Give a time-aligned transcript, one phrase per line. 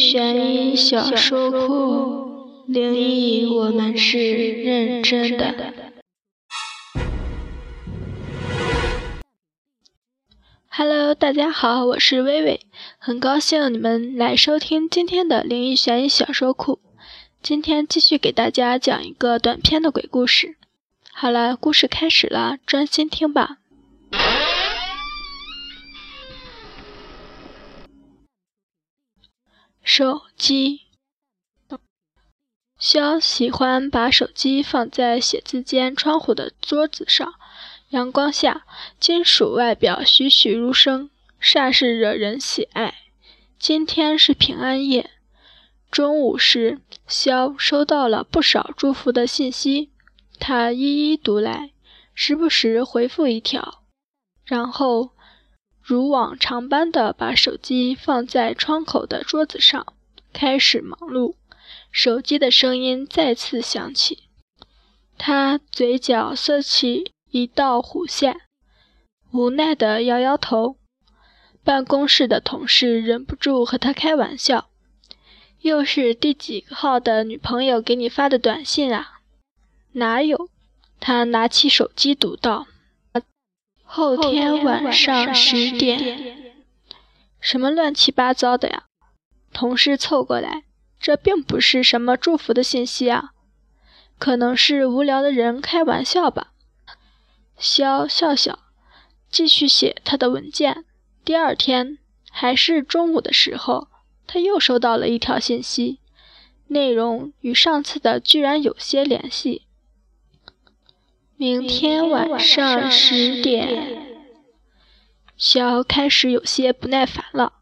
[0.00, 4.18] 悬疑小说库，灵异我们是
[4.62, 5.74] 认真的。
[10.70, 12.60] Hello，大家好，我是微微，
[12.96, 16.80] 很高兴你们来收听今天的灵异悬疑小说库。
[17.42, 20.56] 今天继续给大家讲一个短篇的鬼故事。
[21.12, 23.58] 好了，故事开始了，专心听吧。
[29.92, 30.82] 手机，
[32.78, 37.34] 肖喜欢把手机放在写字间窗户的桌子上，
[37.88, 38.64] 阳光下，
[39.00, 41.10] 金属外表栩栩如生，
[41.42, 42.94] 煞是惹人喜爱。
[43.58, 45.10] 今天是平安夜，
[45.90, 49.90] 中午时，肖收到了不少祝福的信息，
[50.38, 51.72] 他一一读来，
[52.14, 53.82] 时不时回复一条，
[54.44, 55.10] 然后。
[55.90, 59.84] 如往常般的把手机放在窗口的桌子上，
[60.32, 61.34] 开始忙碌。
[61.90, 64.28] 手机的声音再次响起，
[65.18, 68.42] 他嘴角色起一道弧线，
[69.32, 70.76] 无奈地摇摇头。
[71.64, 74.70] 办公室的同事忍不住和他开玩笑
[75.62, 79.18] ：“又是第几个号的女朋友给你发的短信啊
[79.94, 80.48] ？”“哪有？”
[81.00, 82.68] 他拿起手机读道。
[83.92, 86.54] 后天晚上十点，
[87.40, 88.84] 什么乱七八糟的呀？
[89.52, 90.62] 同事凑过来，
[91.00, 93.30] 这并不是什么祝福的信息啊，
[94.16, 96.52] 可能是无聊的人开玩笑吧。
[97.58, 98.60] 肖笑笑，
[99.28, 100.84] 继续写他的文件。
[101.24, 101.98] 第二天，
[102.30, 103.88] 还是中午的时候，
[104.28, 105.98] 他又收到了一条信息，
[106.68, 109.66] 内容与上次的居然有些联系。
[111.40, 114.28] 明天晚上十点，
[115.38, 117.54] 肖开始有些不耐烦了。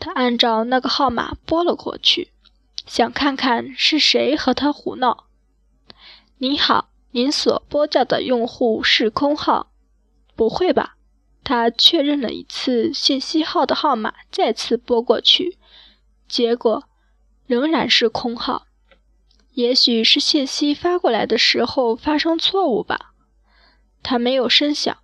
[0.00, 2.32] 他按照那个号码拨了过去，
[2.86, 5.28] 想看看是谁和他胡闹。
[6.38, 9.70] 你好，您所拨叫的用户是空号。
[10.34, 10.96] 不会吧？
[11.44, 15.56] 他确认了一次信息号的号码，再次拨过去，
[16.26, 16.88] 结果
[17.46, 18.66] 仍然是空号。
[19.54, 23.14] 也许是信息发过来的时候发生错误吧，
[24.02, 24.96] 他没有深想，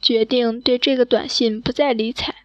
[0.00, 2.44] 决定对这个短信不再理睬。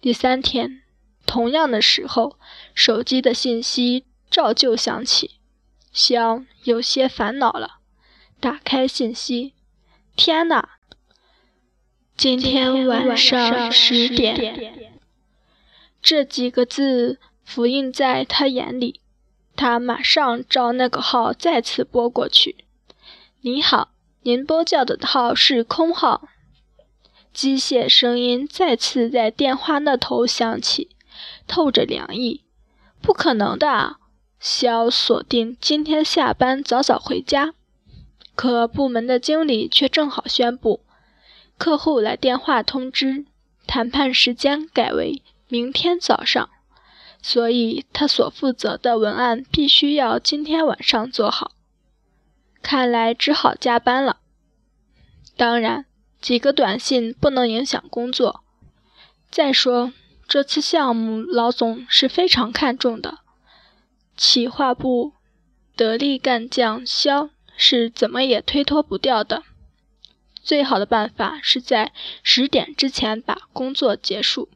[0.00, 0.82] 第三天，
[1.24, 2.36] 同样的时候，
[2.74, 5.38] 手机的信息照旧响起，
[5.92, 7.78] 想有些烦恼了，
[8.40, 9.54] 打开信息，
[10.16, 10.70] 天哪！
[12.16, 14.92] 今天晚上十点，
[16.02, 19.00] 这几个字浮印在他眼里。
[19.56, 22.64] 他马上照那个号再次拨过去。
[23.40, 23.90] 你好，
[24.22, 26.28] 您拨叫的号是空号。
[27.32, 30.90] 机械声音再次在电话那头响起，
[31.46, 32.42] 透着凉意。
[33.02, 33.98] 不可能的啊，
[34.38, 37.54] 肖锁定今天下班早早回家。
[38.34, 40.80] 可部门的经理却正好宣布，
[41.58, 43.26] 客户来电话通知，
[43.66, 46.48] 谈判时间改为明天早上。
[47.26, 51.52] 所以他所负责的文案必须要今天晚上做好，
[52.60, 54.18] 看来只好加班了。
[55.34, 55.86] 当然，
[56.20, 58.44] 几个短信不能影响工作。
[59.30, 59.94] 再说，
[60.28, 63.20] 这次项目老总是非常看重的，
[64.18, 65.14] 企划部
[65.74, 69.44] 得力干将肖是怎么也推脱不掉的。
[70.42, 74.50] 最好的办法是在十点之前把工作结束。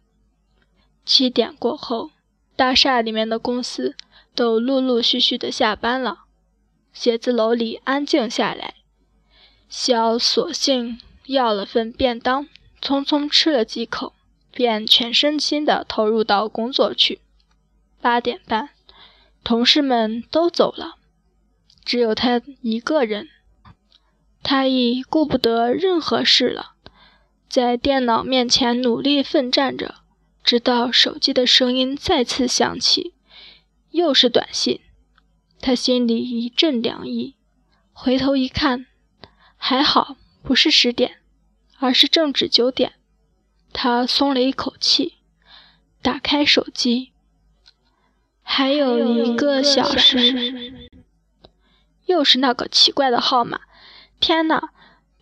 [1.06, 2.10] 七点过后。
[2.58, 3.94] 大厦里面的公司
[4.34, 6.24] 都陆陆续续的下班了，
[6.92, 8.74] 写字楼里安静下来。
[9.69, 12.48] 肖索性要了份便当，
[12.82, 14.12] 匆匆吃了几口，
[14.50, 17.20] 便全身心的投入到工作去。
[18.00, 18.70] 八点半，
[19.44, 20.97] 同事们都走了，
[21.84, 23.28] 只有他一个人。
[24.42, 26.72] 他已顾不得任何事了，
[27.48, 29.94] 在电脑面前努力奋战着。
[30.48, 33.12] 直到手机的声音再次响起，
[33.91, 34.80] 又是短信，
[35.60, 37.36] 他心里一阵凉意。
[37.92, 38.86] 回头一看，
[39.59, 41.18] 还好不是十点，
[41.77, 42.95] 而是正值九点。
[43.74, 45.18] 他松了一口气，
[46.00, 47.12] 打开手机，
[48.41, 50.89] 还有一个小时。
[52.06, 53.60] 又是那个奇怪的号码，
[54.18, 54.71] 天哪，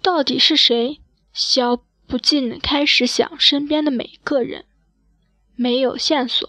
[0.01, 1.01] 到底是谁？
[1.33, 4.67] 肖不禁开始想身边的每一个人。
[5.57, 6.49] 没有线索，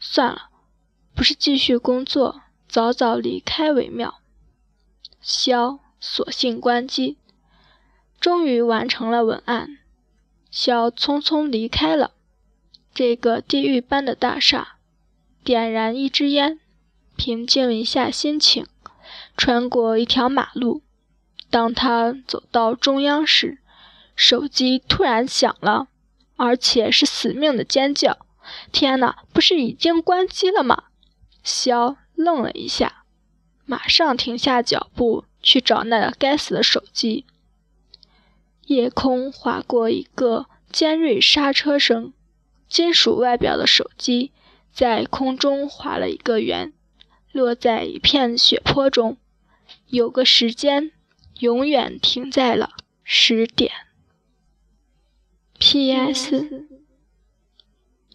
[0.00, 0.48] 算了，
[1.14, 4.20] 不是继续工作，早早离开为妙。
[5.20, 7.18] 肖索性关机，
[8.18, 9.78] 终于完成了文案。
[10.50, 12.12] 肖匆匆离开了。
[12.94, 14.76] 这个地狱般的大厦，
[15.44, 16.58] 点燃一支烟，
[17.16, 18.66] 平静一下心情，
[19.36, 20.82] 穿过一条马路。
[21.50, 23.58] 当他走到中央时，
[24.16, 25.88] 手机突然响了，
[26.42, 28.26] 而且是死命的尖叫。
[28.72, 30.84] 天哪，不是已经关机了吗？
[31.44, 33.04] 肖愣了一下，
[33.64, 37.26] 马上停下脚步去找那该死的手机。
[38.66, 42.12] 夜空划过一个尖锐刹车声，
[42.68, 44.32] 金属外表的手机
[44.72, 46.72] 在空中划了一个圆，
[47.30, 49.16] 落在一片血泊中，
[49.86, 50.90] 有个时间。
[51.38, 52.70] 永远停在了
[53.02, 53.72] 十点。
[55.64, 56.66] P.S.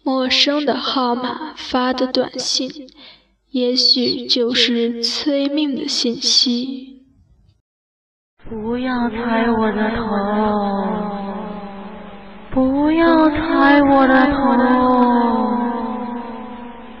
[0.04, 2.70] 陌生的号码发的短信，
[3.48, 7.06] 也许就是催命的信息。
[8.50, 10.04] 不要踩我的头，
[12.52, 14.36] 不要踩我的头，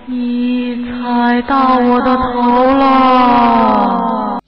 [0.06, 4.40] 你踩到我的头了。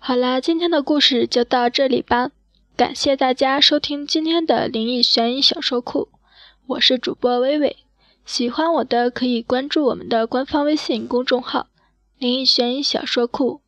[0.00, 2.30] 好啦，今天的故事就到这里吧。
[2.76, 6.10] 感谢大家收听今天的灵异悬疑小说库，
[6.66, 7.74] 我是主播微微。
[8.26, 11.68] 喜欢我的可以关注我们的官方微信公众号
[12.20, 13.62] “灵异悬疑小说库”，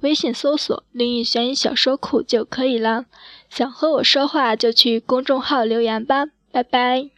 [0.00, 3.06] 微信搜索“灵异悬疑小说库”就可以了。
[3.48, 7.13] 想和我说话就去公众号留言吧，拜拜。